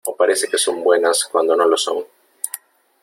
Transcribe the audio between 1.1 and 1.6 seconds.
cuando